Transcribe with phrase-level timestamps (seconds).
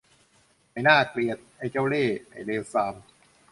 [0.71, 2.95] ไอ้น่าเกลียด ไอ้เจ้าเล่ห์ ไอ้เลวทราม!